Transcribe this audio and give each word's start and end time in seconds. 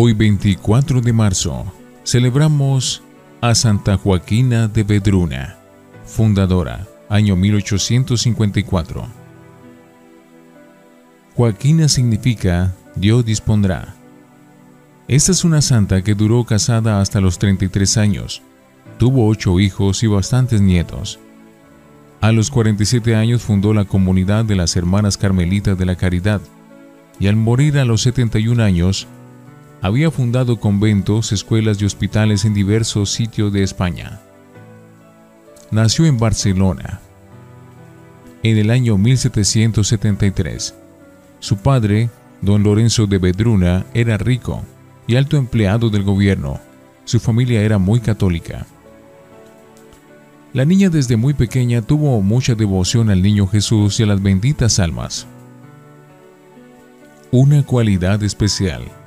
Hoy 0.00 0.12
24 0.12 1.00
de 1.00 1.12
marzo 1.12 1.66
celebramos 2.04 3.02
a 3.40 3.52
Santa 3.56 3.96
Joaquina 3.96 4.68
de 4.68 4.84
Vedruna, 4.84 5.58
fundadora, 6.04 6.86
año 7.08 7.34
1854. 7.34 9.08
Joaquina 11.34 11.88
significa 11.88 12.76
Dios 12.94 13.24
dispondrá. 13.24 13.96
Esta 15.08 15.32
es 15.32 15.42
una 15.42 15.60
santa 15.60 16.00
que 16.02 16.14
duró 16.14 16.44
casada 16.44 17.00
hasta 17.00 17.20
los 17.20 17.40
33 17.40 17.96
años. 17.96 18.40
Tuvo 18.98 19.26
ocho 19.26 19.58
hijos 19.58 20.04
y 20.04 20.06
bastantes 20.06 20.60
nietos. 20.60 21.18
A 22.20 22.30
los 22.30 22.52
47 22.52 23.16
años 23.16 23.42
fundó 23.42 23.74
la 23.74 23.84
comunidad 23.84 24.44
de 24.44 24.54
las 24.54 24.76
Hermanas 24.76 25.18
Carmelitas 25.18 25.76
de 25.76 25.86
la 25.86 25.96
Caridad 25.96 26.40
y 27.18 27.26
al 27.26 27.34
morir 27.34 27.80
a 27.80 27.84
los 27.84 28.02
71 28.02 28.62
años 28.62 29.08
había 29.80 30.10
fundado 30.10 30.58
conventos, 30.58 31.32
escuelas 31.32 31.80
y 31.80 31.84
hospitales 31.84 32.44
en 32.44 32.54
diversos 32.54 33.10
sitios 33.10 33.52
de 33.52 33.62
España. 33.62 34.20
Nació 35.70 36.06
en 36.06 36.18
Barcelona 36.18 37.00
en 38.42 38.56
el 38.56 38.70
año 38.70 38.96
1773. 38.98 40.74
Su 41.40 41.56
padre, 41.58 42.10
don 42.40 42.62
Lorenzo 42.62 43.06
de 43.06 43.18
Bedruna, 43.18 43.86
era 43.94 44.16
rico 44.16 44.62
y 45.06 45.16
alto 45.16 45.36
empleado 45.36 45.90
del 45.90 46.02
gobierno. 46.02 46.60
Su 47.04 47.20
familia 47.20 47.62
era 47.62 47.78
muy 47.78 48.00
católica. 48.00 48.66
La 50.52 50.64
niña 50.64 50.88
desde 50.88 51.16
muy 51.16 51.34
pequeña 51.34 51.82
tuvo 51.82 52.20
mucha 52.22 52.54
devoción 52.54 53.10
al 53.10 53.22
niño 53.22 53.46
Jesús 53.46 54.00
y 54.00 54.04
a 54.04 54.06
las 54.06 54.22
benditas 54.22 54.78
almas. 54.78 55.26
Una 57.30 57.62
cualidad 57.64 58.22
especial 58.22 58.97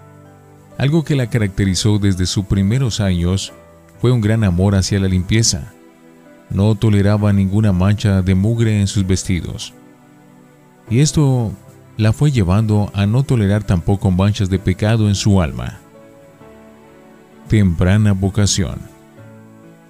algo 0.78 1.04
que 1.04 1.16
la 1.16 1.30
caracterizó 1.30 2.00
desde 2.00 2.26
sus 2.26 2.46
primeros 2.46 3.00
años 3.00 3.54
fue 4.00 4.12
un 4.12 4.22
gran 4.22 4.44
amor 4.44 4.76
hacia 4.76 5.00
la 5.00 5.08
limpieza. 5.08 5.74
No 6.50 6.76
toleraba 6.76 7.32
ninguna 7.34 7.72
mancha 7.72 8.22
de 8.22 8.36
mugre 8.36 8.80
en 8.80 8.88
sus 8.88 9.06
vestidos. 9.06 9.74
Y 10.90 11.00
esto 11.00 11.52
la 11.98 12.14
fue 12.14 12.32
llevando 12.32 12.92
a 12.94 13.06
no 13.06 13.24
tolerar 13.24 13.64
tampoco 13.64 14.12
manchas 14.12 14.50
de 14.50 14.60
pecado 14.60 15.08
en 15.08 15.16
su 15.16 15.42
alma. 15.42 15.80
Temprana 17.48 18.14
vocación. 18.14 18.80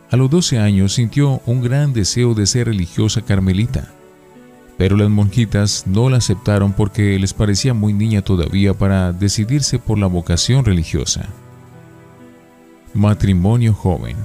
A 0.09 0.17
los 0.17 0.29
12 0.29 0.59
años 0.59 0.93
sintió 0.93 1.41
un 1.45 1.61
gran 1.61 1.93
deseo 1.93 2.33
de 2.33 2.45
ser 2.45 2.67
religiosa 2.67 3.21
carmelita 3.21 3.91
pero 4.77 4.97
las 4.97 5.09
monjitas 5.09 5.85
no 5.85 6.09
la 6.09 6.17
aceptaron 6.17 6.73
porque 6.73 7.17
les 7.19 7.33
parecía 7.33 7.73
muy 7.73 7.93
niña 7.93 8.21
todavía 8.21 8.73
para 8.73 9.13
decidirse 9.13 9.79
por 9.79 9.99
la 9.99 10.07
vocación 10.07 10.65
religiosa. 10.65 11.29
Matrimonio 12.93 13.73
joven. 13.73 14.17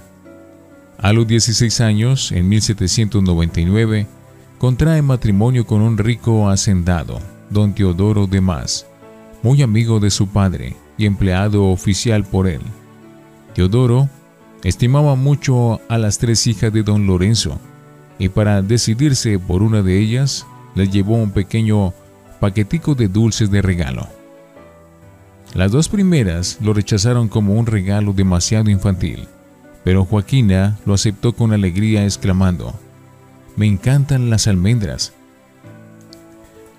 A 0.99 1.13
los 1.13 1.27
16 1.27 1.81
años, 1.83 2.33
en 2.33 2.49
1799, 2.49 4.07
contrae 4.59 5.03
matrimonio 5.03 5.67
con 5.67 5.83
un 5.83 5.99
rico 5.99 6.49
hacendado, 6.49 7.21
don 7.51 7.75
Teodoro 7.75 8.27
de 8.27 8.41
Más, 8.41 8.87
muy 9.43 9.63
amigo 9.63 10.01
de 10.01 10.11
su 10.11 10.29
padre 10.29 10.75
y 10.97 11.07
empleado 11.07 11.67
oficial 11.67 12.25
por 12.25 12.49
él. 12.49 12.63
Teodoro 13.55 14.09
estimaba 14.65 15.15
mucho 15.15 15.81
a 15.89 15.99
las 15.99 16.19
tres 16.19 16.47
hijas 16.47 16.73
de 16.73 16.83
don 16.83 17.07
Lorenzo, 17.07 17.61
y 18.19 18.28
para 18.28 18.62
decidirse 18.62 19.39
por 19.39 19.62
una 19.62 19.83
de 19.83 19.98
ellas, 19.98 20.47
les 20.75 20.91
llevó 20.91 21.17
un 21.17 21.31
pequeño 21.31 21.92
paquetico 22.41 22.95
de 22.95 23.09
dulces 23.09 23.50
de 23.50 23.62
regalo. 23.62 24.09
Las 25.55 25.72
dos 25.72 25.89
primeras 25.89 26.59
lo 26.61 26.75
rechazaron 26.75 27.28
como 27.28 27.55
un 27.55 27.66
regalo 27.66 28.12
demasiado 28.12 28.71
infantil, 28.71 29.26
pero 29.84 30.05
Joaquina 30.05 30.78
lo 30.84 30.94
aceptó 30.94 31.32
con 31.32 31.53
alegría 31.53 32.05
exclamando, 32.05 32.75
Me 33.56 33.66
encantan 33.66 34.28
las 34.28 34.47
almendras. 34.49 35.15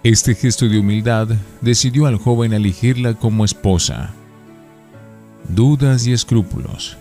Este 0.04 0.36
gesto 0.36 0.68
de 0.68 0.80
humildad 0.80 1.28
decidió 1.62 2.06
al 2.06 2.18
joven 2.18 2.54
elegirla 2.54 3.16
como 3.16 3.46
esposa. 3.46 4.14
Dudas 5.50 6.06
y 6.06 6.14
escrúpulos. 6.14 6.98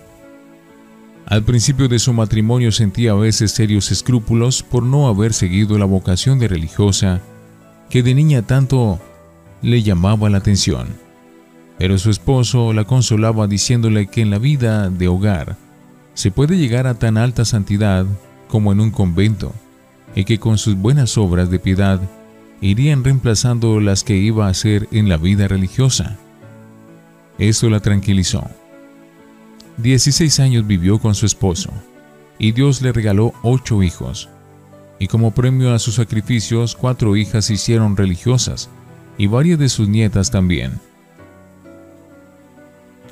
Al 1.26 1.42
principio 1.42 1.88
de 1.88 1.98
su 1.98 2.12
matrimonio 2.12 2.70
sentía 2.70 3.10
a 3.10 3.16
veces 3.16 3.50
serios 3.50 3.90
escrúpulos 3.90 4.62
por 4.62 4.84
no 4.84 5.08
haber 5.08 5.32
seguido 5.32 5.76
la 5.76 5.84
vocación 5.84 6.38
de 6.38 6.46
religiosa 6.46 7.20
que 7.90 8.04
de 8.04 8.14
niña 8.14 8.42
tanto 8.42 9.00
le 9.60 9.82
llamaba 9.82 10.30
la 10.30 10.38
atención. 10.38 10.86
Pero 11.78 11.98
su 11.98 12.10
esposo 12.10 12.72
la 12.72 12.84
consolaba 12.84 13.48
diciéndole 13.48 14.06
que 14.06 14.22
en 14.22 14.30
la 14.30 14.38
vida 14.38 14.88
de 14.88 15.08
hogar 15.08 15.56
se 16.14 16.30
puede 16.30 16.58
llegar 16.58 16.86
a 16.86 16.94
tan 16.94 17.18
alta 17.18 17.44
santidad 17.44 18.06
como 18.46 18.70
en 18.70 18.78
un 18.78 18.92
convento 18.92 19.52
y 20.14 20.24
que 20.24 20.38
con 20.38 20.58
sus 20.58 20.76
buenas 20.76 21.18
obras 21.18 21.50
de 21.50 21.58
piedad 21.58 22.00
irían 22.60 23.02
reemplazando 23.02 23.80
las 23.80 24.04
que 24.04 24.16
iba 24.16 24.46
a 24.46 24.50
hacer 24.50 24.88
en 24.92 25.08
la 25.08 25.16
vida 25.16 25.48
religiosa. 25.48 26.18
Eso 27.36 27.68
la 27.68 27.80
tranquilizó. 27.80 28.48
16 29.78 30.40
años 30.40 30.66
vivió 30.66 30.98
con 30.98 31.14
su 31.14 31.26
esposo 31.26 31.70
y 32.38 32.52
Dios 32.52 32.80
le 32.80 32.92
regaló 32.92 33.34
ocho 33.42 33.82
hijos. 33.82 34.28
Y 34.98 35.08
como 35.08 35.32
premio 35.32 35.74
a 35.74 35.78
sus 35.78 35.96
sacrificios, 35.96 36.74
cuatro 36.74 37.16
hijas 37.16 37.44
se 37.46 37.54
hicieron 37.54 37.96
religiosas 37.96 38.70
y 39.18 39.26
varias 39.26 39.58
de 39.58 39.68
sus 39.68 39.88
nietas 39.88 40.30
también. 40.30 40.80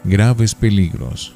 Graves 0.04 0.54
peligros. 0.54 1.34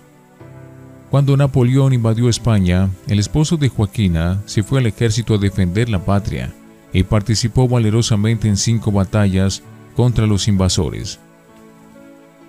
Cuando 1.11 1.37
Napoleón 1.37 1.93
invadió 1.93 2.29
España, 2.29 2.89
el 3.07 3.19
esposo 3.19 3.57
de 3.57 3.69
Joaquina 3.69 4.43
se 4.47 4.63
fue 4.63 4.81
al 4.81 4.87
ejército 4.87 5.35
a 5.35 5.39
defender 5.39 5.89
la 5.89 6.05
patria 6.05 6.53
y 6.93 7.03
participó 7.03 7.69
valerosamente 7.69 8.49
en 8.49 8.57
cinco 8.57 8.93
batallas 8.93 9.63
contra 9.95 10.27
los 10.27 10.49
invasores. 10.49 11.19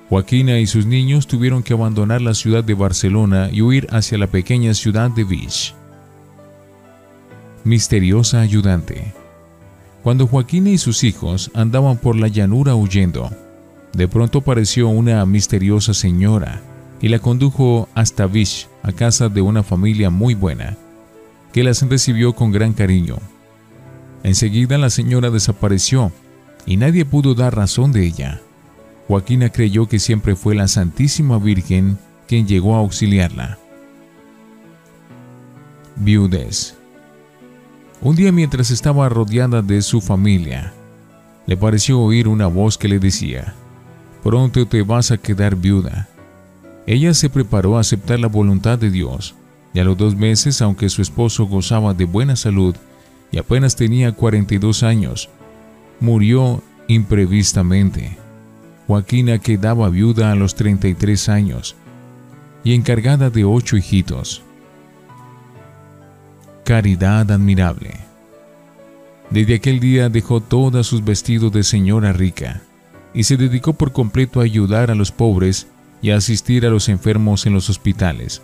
Joaquina 0.09 0.57
y 0.57 0.65
sus 0.65 0.87
niños 0.87 1.27
tuvieron 1.27 1.61
que 1.61 1.73
abandonar 1.73 2.19
la 2.19 2.33
ciudad 2.33 2.63
de 2.63 2.73
Barcelona 2.73 3.49
y 3.51 3.61
huir 3.61 3.87
hacia 3.91 4.17
la 4.17 4.25
pequeña 4.25 4.73
ciudad 4.73 5.11
de 5.11 5.23
Vich. 5.23 5.75
Misteriosa 7.63 8.41
ayudante. 8.41 9.13
Cuando 10.01 10.25
Joaquina 10.25 10.71
y 10.71 10.79
sus 10.79 11.03
hijos 11.03 11.51
andaban 11.53 11.97
por 11.97 12.15
la 12.15 12.27
llanura 12.27 12.73
huyendo, 12.73 13.29
de 13.93 14.07
pronto 14.07 14.39
apareció 14.39 14.87
una 14.87 15.23
misteriosa 15.27 15.93
señora 15.93 16.61
y 17.01 17.09
la 17.09 17.19
condujo 17.19 17.87
hasta 17.93 18.25
Vich, 18.25 18.67
a 18.81 18.91
casa 18.91 19.29
de 19.29 19.41
una 19.41 19.61
familia 19.61 20.09
muy 20.09 20.33
buena, 20.33 20.75
que 21.53 21.63
las 21.63 21.87
recibió 21.87 22.33
con 22.33 22.51
gran 22.51 22.73
cariño. 22.73 23.17
Enseguida 24.23 24.79
la 24.79 24.89
señora 24.89 25.29
desapareció 25.29 26.11
y 26.65 26.77
nadie 26.77 27.05
pudo 27.05 27.35
dar 27.35 27.55
razón 27.55 27.91
de 27.91 28.07
ella. 28.07 28.41
Joaquina 29.09 29.49
creyó 29.49 29.87
que 29.87 29.97
siempre 29.97 30.35
fue 30.35 30.53
la 30.53 30.67
Santísima 30.67 31.39
Virgen 31.39 31.97
quien 32.27 32.47
llegó 32.47 32.75
a 32.75 32.79
auxiliarla. 32.81 33.57
Viudez. 35.95 36.75
Un 38.01 38.15
día 38.15 38.31
mientras 38.31 38.69
estaba 38.69 39.09
rodeada 39.09 39.63
de 39.63 39.81
su 39.81 39.99
familia, 39.99 40.73
le 41.47 41.57
pareció 41.57 41.99
oír 41.99 42.27
una 42.27 42.45
voz 42.45 42.77
que 42.77 42.87
le 42.87 42.99
decía, 42.99 43.55
pronto 44.23 44.67
te 44.67 44.83
vas 44.83 45.09
a 45.09 45.17
quedar 45.17 45.55
viuda. 45.55 46.07
Ella 46.85 47.15
se 47.15 47.31
preparó 47.31 47.77
a 47.77 47.81
aceptar 47.81 48.19
la 48.19 48.27
voluntad 48.27 48.77
de 48.77 48.91
Dios, 48.91 49.33
y 49.73 49.79
a 49.79 49.85
los 49.85 49.97
dos 49.97 50.15
meses, 50.15 50.61
aunque 50.61 50.87
su 50.87 51.01
esposo 51.01 51.47
gozaba 51.47 51.95
de 51.95 52.05
buena 52.05 52.35
salud 52.35 52.75
y 53.31 53.39
apenas 53.39 53.75
tenía 53.75 54.11
42 54.11 54.83
años, 54.83 55.29
murió 55.99 56.61
imprevistamente. 56.87 58.28
Joaquina 58.89 59.37
quedaba 59.37 59.87
viuda 59.89 60.31
a 60.31 60.35
los 60.35 60.55
33 60.55 61.29
años 61.29 61.75
y 62.63 62.73
encargada 62.73 63.29
de 63.29 63.45
ocho 63.45 63.77
hijitos. 63.77 64.41
Caridad 66.65 67.29
admirable. 67.29 67.91
Desde 69.29 69.53
aquel 69.53 69.79
día 69.79 70.09
dejó 70.09 70.41
todos 70.41 70.87
sus 70.87 71.05
vestidos 71.05 71.51
de 71.51 71.61
señora 71.61 72.13
rica 72.13 72.63
y 73.13 73.25
se 73.25 73.37
dedicó 73.37 73.73
por 73.73 73.91
completo 73.91 74.39
a 74.39 74.45
ayudar 74.45 74.89
a 74.89 74.95
los 74.95 75.11
pobres 75.11 75.67
y 76.01 76.09
a 76.09 76.15
asistir 76.15 76.65
a 76.65 76.71
los 76.71 76.89
enfermos 76.89 77.45
en 77.45 77.53
los 77.53 77.69
hospitales. 77.69 78.41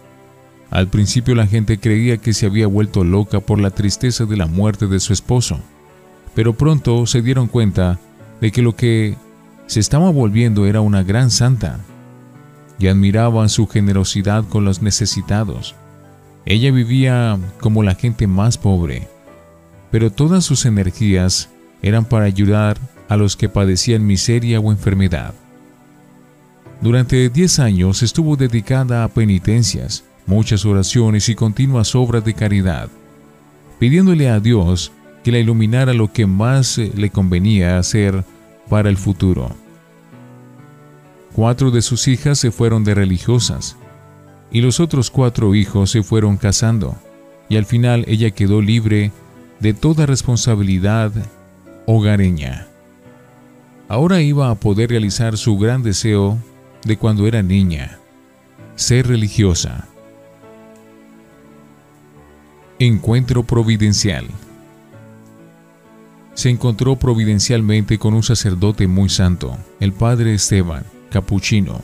Al 0.69 0.89
principio 0.89 1.33
la 1.33 1.47
gente 1.47 1.79
creía 1.79 2.17
que 2.17 2.33
se 2.33 2.45
había 2.45 2.67
vuelto 2.67 3.03
loca 3.03 3.39
por 3.39 3.59
la 3.59 3.71
tristeza 3.71 4.25
de 4.25 4.37
la 4.37 4.45
muerte 4.45 4.85
de 4.85 4.99
su 4.99 5.11
esposo, 5.11 5.59
pero 6.35 6.53
pronto 6.53 7.07
se 7.07 7.23
dieron 7.23 7.47
cuenta 7.47 7.99
de 8.41 8.51
que 8.51 8.61
lo 8.61 8.75
que 8.75 9.15
se 9.67 9.79
estaba 9.79 10.09
volviendo 10.11 10.65
era 10.65 10.81
una 10.81 11.03
gran 11.03 11.31
santa 11.31 11.79
y 12.77 12.87
admiraban 12.87 13.49
su 13.49 13.67
generosidad 13.67 14.43
con 14.45 14.65
los 14.65 14.81
necesitados. 14.81 15.75
Ella 16.45 16.71
vivía 16.71 17.39
como 17.59 17.83
la 17.83 17.95
gente 17.95 18.27
más 18.27 18.57
pobre, 18.57 19.07
pero 19.91 20.11
todas 20.11 20.43
sus 20.43 20.65
energías 20.65 21.49
eran 21.81 22.05
para 22.05 22.25
ayudar 22.25 22.77
a 23.09 23.17
los 23.17 23.35
que 23.35 23.49
padecían 23.49 24.05
miseria 24.05 24.59
o 24.59 24.71
enfermedad. 24.71 25.33
Durante 26.81 27.29
10 27.29 27.59
años 27.59 28.03
estuvo 28.03 28.35
dedicada 28.35 29.03
a 29.03 29.07
penitencias, 29.07 30.03
muchas 30.25 30.65
oraciones 30.65 31.29
y 31.29 31.35
continuas 31.35 31.95
obras 31.95 32.23
de 32.25 32.33
caridad, 32.33 32.89
pidiéndole 33.79 34.29
a 34.29 34.39
Dios 34.39 34.91
que 35.23 35.31
la 35.31 35.39
iluminara 35.39 35.93
lo 35.93 36.11
que 36.11 36.27
más 36.27 36.77
eh, 36.77 36.91
le 36.95 37.09
convenía 37.09 37.79
hacer 37.79 38.23
para 38.69 38.89
el 38.89 38.97
futuro. 38.97 39.49
Cuatro 41.33 41.71
de 41.71 41.81
sus 41.81 42.07
hijas 42.07 42.39
se 42.39 42.51
fueron 42.51 42.83
de 42.83 42.95
religiosas 42.95 43.77
y 44.51 44.61
los 44.61 44.79
otros 44.79 45.11
cuatro 45.11 45.53
hijos 45.53 45.91
se 45.91 46.03
fueron 46.03 46.37
casando 46.37 46.95
y 47.49 47.57
al 47.57 47.65
final 47.65 48.05
ella 48.07 48.31
quedó 48.31 48.61
libre 48.61 49.11
de 49.59 49.73
toda 49.73 50.05
responsabilidad 50.05 51.11
hogareña. 51.85 52.67
Ahora 53.87 54.21
iba 54.21 54.49
a 54.49 54.55
poder 54.55 54.89
realizar 54.89 55.37
su 55.37 55.57
gran 55.57 55.83
deseo 55.83 56.37
de 56.83 56.97
cuando 56.97 57.27
era 57.27 57.43
niña, 57.43 57.99
ser 58.75 59.07
religiosa. 59.07 59.87
Encuentro 62.79 63.43
providencial. 63.43 64.27
Se 66.35 66.49
encontró 66.49 66.97
providencialmente 66.97 67.97
con 67.97 68.13
un 68.13 68.23
sacerdote 68.23 68.87
muy 68.87 69.09
santo, 69.09 69.57
el 69.79 69.93
padre 69.93 70.33
Esteban, 70.33 70.85
capuchino, 71.09 71.81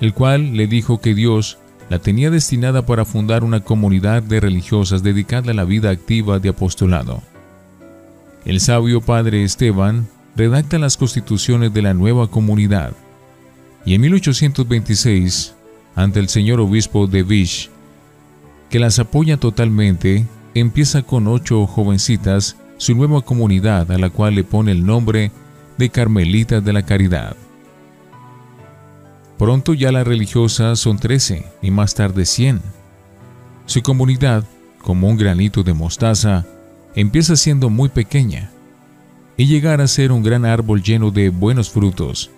el 0.00 0.12
cual 0.14 0.56
le 0.56 0.66
dijo 0.66 1.00
que 1.00 1.14
Dios 1.14 1.58
la 1.90 1.98
tenía 1.98 2.30
destinada 2.30 2.86
para 2.86 3.04
fundar 3.04 3.44
una 3.44 3.60
comunidad 3.60 4.22
de 4.22 4.40
religiosas 4.40 5.02
dedicada 5.02 5.52
a 5.52 5.54
la 5.54 5.64
vida 5.64 5.90
activa 5.90 6.38
de 6.38 6.48
apostolado. 6.48 7.22
El 8.44 8.60
sabio 8.60 9.00
padre 9.00 9.44
Esteban 9.44 10.08
redacta 10.34 10.78
las 10.78 10.96
constituciones 10.96 11.74
de 11.74 11.82
la 11.82 11.94
nueva 11.94 12.28
comunidad 12.28 12.92
y 13.84 13.94
en 13.94 14.02
1826, 14.02 15.54
ante 15.94 16.20
el 16.20 16.28
señor 16.28 16.60
obispo 16.60 17.06
de 17.06 17.22
Vish, 17.22 17.70
que 18.68 18.78
las 18.78 18.98
apoya 18.98 19.36
totalmente, 19.36 20.26
empieza 20.54 21.02
con 21.02 21.26
ocho 21.26 21.66
jovencitas 21.66 22.56
su 22.80 22.94
nueva 22.94 23.20
comunidad 23.20 23.92
a 23.92 23.98
la 23.98 24.08
cual 24.08 24.36
le 24.36 24.42
pone 24.42 24.72
el 24.72 24.86
nombre 24.86 25.30
de 25.76 25.90
Carmelitas 25.90 26.64
de 26.64 26.72
la 26.72 26.82
Caridad. 26.82 27.36
Pronto 29.36 29.74
ya 29.74 29.92
las 29.92 30.06
religiosas 30.06 30.78
son 30.78 30.98
13 30.98 31.44
y 31.60 31.70
más 31.70 31.94
tarde 31.94 32.24
100. 32.24 32.62
Su 33.66 33.82
comunidad, 33.82 34.44
como 34.80 35.08
un 35.08 35.18
granito 35.18 35.62
de 35.62 35.74
mostaza, 35.74 36.46
empieza 36.94 37.36
siendo 37.36 37.68
muy 37.68 37.90
pequeña 37.90 38.50
y 39.36 39.44
llegar 39.44 39.82
a 39.82 39.86
ser 39.86 40.10
un 40.10 40.22
gran 40.22 40.46
árbol 40.46 40.82
lleno 40.82 41.10
de 41.10 41.28
buenos 41.28 41.68
frutos. 41.68 42.30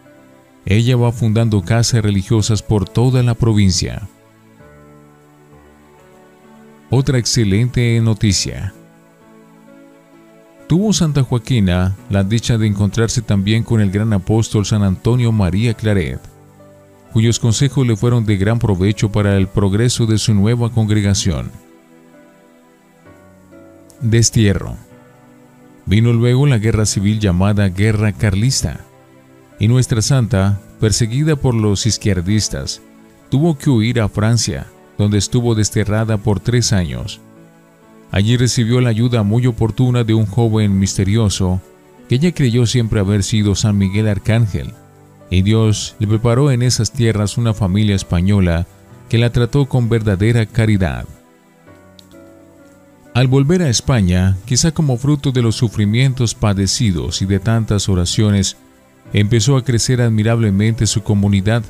Ella 0.67 0.97
va 0.97 1.13
fundando 1.13 1.63
casas 1.63 2.03
religiosas 2.03 2.63
por 2.63 2.89
toda 2.89 3.23
la 3.23 3.35
provincia. 3.35 4.09
Otra 6.91 7.19
excelente 7.19 8.01
noticia. 8.01 8.75
Tuvo 10.73 10.95
Santa 10.95 11.23
Joaquina 11.23 11.95
la 12.09 12.25
dicha 12.25 12.57
de 12.57 12.67
encontrarse 12.67 13.21
también 13.21 13.63
con 13.63 13.83
el 13.83 13.91
gran 13.91 14.11
apóstol 14.15 14.65
San 14.65 14.83
Antonio 14.83 15.31
María 15.31 15.75
Claret, 15.75 16.19
cuyos 17.13 17.39
consejos 17.39 17.87
le 17.87 17.95
fueron 17.95 18.25
de 18.25 18.39
gran 18.39 18.59
provecho 18.59 19.13
para 19.13 19.37
el 19.37 19.49
progreso 19.49 20.07
de 20.07 20.17
su 20.17 20.33
nueva 20.33 20.71
congregación. 20.73 21.51
Destierro. 24.01 24.79
Vino 25.85 26.15
luego 26.15 26.47
la 26.47 26.57
guerra 26.57 26.87
civil 26.87 27.21
llamada 27.21 27.69
Guerra 27.69 28.13
Carlista, 28.13 28.81
y 29.59 29.69
nuestra 29.69 30.01
santa, 30.01 30.59
perseguida 30.81 31.37
por 31.37 31.55
los 31.55 31.85
izquierdistas, 31.85 32.81
tuvo 33.29 33.59
que 33.59 33.69
huir 33.69 34.01
a 34.01 34.09
Francia, 34.09 34.69
donde 34.97 35.19
estuvo 35.19 35.55
desterrada 35.55 36.17
por 36.17 36.41
tres 36.41 36.73
años. 36.73 37.21
Allí 38.13 38.37
recibió 38.37 38.83
la 38.83 38.91
ayuda 38.91 39.23
muy 39.23 39.47
oportuna 39.47 40.05
de 40.05 40.13
un 40.13 40.27
joven 40.27 40.79
misterioso 40.79 41.63
que 42.09 42.17
ella 42.17 42.33
creyó 42.33 42.67
siempre 42.67 43.01
haber 43.01 43.23
sido 43.23 43.55
San 43.55 43.79
Miguel 43.79 44.07
Arcángel, 44.07 44.75
y 45.31 45.41
Dios 45.41 45.97
le 45.99 46.07
preparó 46.07 46.51
en 46.51 46.61
esas 46.61 46.93
tierras 46.93 47.39
una 47.39 47.55
familia 47.55 47.97
española 47.97 48.67
que 49.09 49.17
la 49.17 49.33
trató 49.33 49.67
con 49.67 49.89
verdadera 49.89 50.45
caridad. 50.45 51.07
Al 53.15 53.29
volver 53.29 53.63
a 53.63 53.71
España, 53.71 54.37
quizá 54.45 54.73
como 54.73 54.99
fruto 54.99 55.33
de 55.33 55.41
los 55.41 55.57
sufrimientos 55.57 56.35
padecidos 56.35 57.23
y 57.23 57.27
de 57.27 57.41
tantas 57.41 57.89
oraciones, 57.89 58.59
empezó 59.15 59.57
a 59.57 59.65
crecer 59.65 60.03
admirablemente 60.03 60.87
su 60.87 61.03
comunidad 61.03 61.63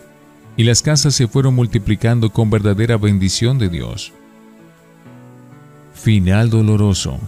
y 0.57 0.65
las 0.65 0.83
casas 0.83 1.15
se 1.15 1.29
fueron 1.29 1.55
multiplicando 1.55 2.31
con 2.31 2.51
verdadera 2.51 2.97
bendición 2.97 3.59
de 3.59 3.69
Dios. 3.69 4.13
Final 6.03 6.51
doloroso. 6.51 7.21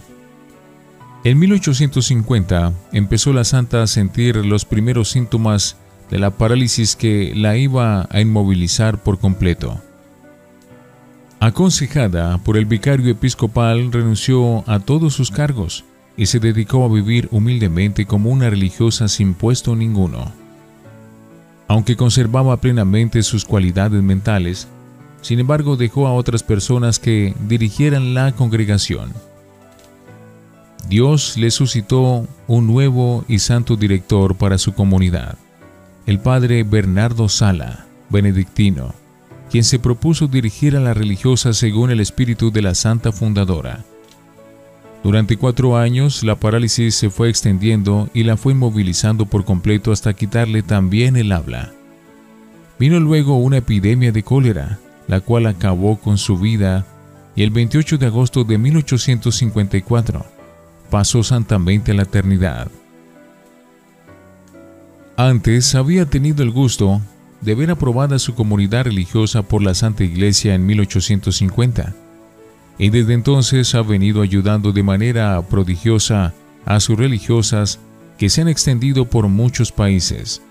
En 1.23 1.39
1850 1.39 2.73
empezó 2.91 3.33
la 3.33 3.45
santa 3.45 3.85
a 3.85 3.87
sentir 3.87 4.35
los 4.35 4.65
primeros 4.65 5.11
síntomas 5.11 5.77
de 6.11 6.19
la 6.19 6.31
parálisis 6.31 6.97
que 6.97 7.33
la 7.37 7.57
iba 7.57 8.09
a 8.11 8.21
inmovilizar 8.21 9.01
por 9.01 9.21
completo. 9.21 9.81
Aconsejada 11.39 12.39
por 12.39 12.57
el 12.57 12.67
vicario 12.67 13.13
episcopal, 13.13 13.93
renunció 13.93 14.69
a 14.69 14.81
todos 14.81 15.15
sus 15.15 15.31
cargos 15.31 15.85
y 16.17 16.27
se 16.27 16.41
dedicó 16.41 16.85
a 16.85 16.93
vivir 16.93 17.29
humildemente 17.31 18.07
como 18.07 18.31
una 18.31 18.51
religiosa 18.51 19.07
sin 19.07 19.35
puesto 19.35 19.77
ninguno. 19.77 20.33
Aunque 21.69 21.95
conservaba 21.95 22.61
plenamente 22.61 23.23
sus 23.23 23.45
cualidades 23.45 24.03
mentales, 24.03 24.67
sin 25.25 25.41
embargo 25.41 25.77
dejó 25.77 26.07
a 26.07 26.13
otras 26.13 26.45
personas 26.45 27.01
que 27.01 27.35
dirigieran 27.49 28.15
la 28.15 28.31
congregación. 28.31 29.13
Dios 30.89 31.37
le 31.37 31.51
suscitó 31.51 32.29
un 32.47 32.67
nuevo 32.69 33.25
y 33.27 33.39
santo 33.41 33.75
director 33.75 34.37
para 34.37 34.59
su 34.59 34.75
comunidad 34.75 35.39
el 36.07 36.19
padre 36.19 36.65
Bernardo 36.65 37.29
Sala, 37.31 37.87
benedictino, 38.11 38.95
quien 39.51 39.65
se 39.65 39.79
propuso 39.79 40.27
dirigir 40.27 40.77
a 40.77 40.81
la 40.81 40.93
religiosa 40.93 41.55
según 41.55 41.91
el 41.91 42.01
espíritu 42.01 42.51
de 42.51 42.61
la 42.61 42.75
santa 42.75 43.11
fundadora. 43.11 43.85
Durante 45.03 45.37
cuatro 45.37 45.77
años 45.77 46.23
la 46.23 46.37
parálisis 46.37 46.95
se 46.95 47.09
fue 47.09 47.31
extendiendo 47.31 48.11
y 48.13 48.25
la 48.25 48.37
fue 48.37 48.53
inmovilizando 48.53 49.27
por 49.27 49.45
completo 49.45 49.93
hasta 49.93 50.15
quitarle 50.15 50.63
también 50.63 51.17
el 51.17 51.33
habla. 51.33 51.73
Vino 52.79 53.01
luego 53.01 53.39
una 53.39 53.59
epidemia 53.59 54.13
de 54.13 54.23
cólera, 54.23 54.79
la 55.09 55.21
cual 55.21 55.47
acabó 55.47 55.99
con 55.99 56.19
su 56.19 56.39
vida 56.39 56.87
y 57.37 57.43
el 57.43 57.51
28 57.51 57.99
de 57.99 58.07
agosto 58.07 58.45
de 58.45 58.59
1854 58.59 60.25
pasó 60.91 61.23
santamente 61.23 61.93
a 61.93 61.95
la 61.95 62.03
eternidad. 62.03 62.69
Antes 65.17 65.75
había 65.75 66.07
tenido 66.07 66.43
el 66.43 66.51
gusto 66.51 67.01
de 67.41 67.55
ver 67.55 67.71
aprobada 67.71 68.19
su 68.19 68.35
comunidad 68.35 68.85
religiosa 68.85 69.43
por 69.43 69.63
la 69.63 69.75
Santa 69.75 70.03
Iglesia 70.05 70.55
en 70.55 70.67
1850, 70.67 71.95
y 72.79 72.91
desde 72.91 73.15
entonces 73.15 73.75
ha 73.75 73.83
venido 73.83 74.23
ayudando 74.23 74.73
de 74.73 74.83
manera 74.83 75.41
prodigiosa 75.43 76.33
a 76.65 76.81
sus 76.81 76.99
religiosas 76.99 77.79
que 78.19 78.31
se 78.31 78.41
han 78.41 78.49
extendido 78.49 79.05
por 79.05 79.29
muchos 79.29 79.71
países. 79.73 80.43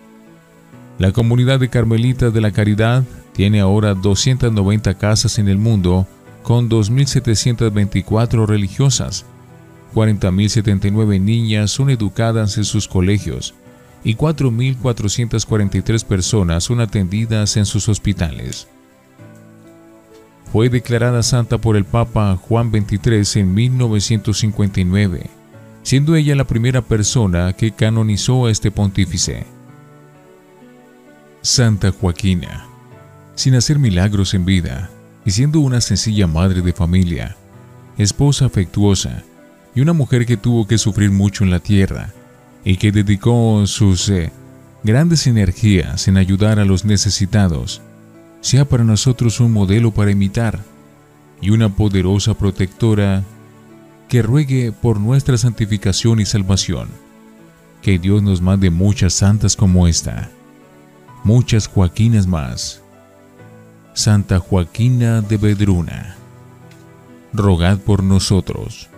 La 1.00 1.12
comunidad 1.12 1.60
de 1.60 1.70
Carmelitas 1.70 2.34
de 2.34 2.42
la 2.42 2.52
Caridad 2.52 3.04
tiene 3.34 3.60
ahora 3.60 3.94
290 3.94 4.94
casas 4.98 5.40
en 5.40 5.48
el 5.48 5.58
mundo 5.58 6.08
con 6.44 6.70
2.724 6.70 8.46
religiosas. 8.46 9.26
40.079 9.94 11.22
niñas 11.22 11.72
son 11.72 11.90
educadas 11.90 12.58
en 12.58 12.66
sus 12.66 12.88
colegios 12.88 13.54
y 14.04 14.16
4.443 14.16 16.04
personas 16.04 16.64
son 16.64 16.82
atendidas 16.82 17.58
en 17.58 17.66
sus 17.66 17.88
hospitales. 17.90 18.68
Fue 20.52 20.70
declarada 20.70 21.24
santa 21.24 21.58
por 21.58 21.76
el 21.76 21.86
Papa 21.86 22.38
Juan 22.38 22.72
XXIII 22.72 23.42
en 23.42 23.54
1959, 23.54 25.30
siendo 25.82 26.16
ella 26.16 26.36
la 26.36 26.44
primera 26.44 26.82
persona 26.82 27.54
que 27.54 27.72
canonizó 27.72 28.46
a 28.46 28.52
este 28.52 28.70
pontífice. 28.70 29.46
Santa 31.42 31.92
Joaquina, 31.92 32.68
sin 33.36 33.56
hacer 33.56 33.80
milagros 33.80 34.34
en 34.34 34.46
vida 34.46 34.90
y 35.26 35.32
siendo 35.32 35.60
una 35.60 35.82
sencilla 35.82 36.28
madre 36.28 36.62
de 36.62 36.74
familia, 36.74 37.36
esposa 37.98 38.46
afectuosa 38.46 39.24
y 39.76 39.82
una 39.82 39.94
mujer 39.94 40.26
que 40.26 40.38
tuvo 40.38 40.68
que 40.68 40.78
sufrir 40.78 41.12
mucho 41.12 41.44
en 41.44 41.52
la 41.52 41.60
tierra, 41.60 42.14
y 42.64 42.78
que 42.78 42.92
dedicó 42.92 43.66
sus 43.68 44.10
eh, 44.10 44.32
grandes 44.84 45.28
energías 45.28 46.08
en 46.08 46.18
ayudar 46.18 46.60
a 46.60 46.66
los 46.66 46.86
necesitados, 46.86 47.82
sea 48.42 48.66
para 48.66 48.84
nosotros 48.84 49.40
un 49.40 49.52
modelo 49.52 49.92
para 49.92 50.12
imitar 50.12 50.60
y 51.42 51.50
una 51.50 51.70
poderosa 51.70 52.34
protectora 52.34 53.24
que 54.08 54.22
ruegue 54.22 54.72
por 54.72 55.00
nuestra 55.00 55.38
santificación 55.38 56.20
y 56.20 56.26
salvación. 56.26 56.90
Que 57.82 58.00
Dios 58.00 58.22
nos 58.22 58.42
mande 58.42 58.70
muchas 58.70 59.14
santas 59.14 59.56
como 59.56 59.88
esta. 59.88 60.30
muchas 61.24 61.68
Joaquinas 61.68 62.28
más. 62.28 62.83
Santa 63.96 64.40
Joaquina 64.40 65.22
de 65.22 65.38
Bedruna, 65.38 66.16
rogad 67.32 67.78
por 67.78 68.02
nosotros. 68.02 68.90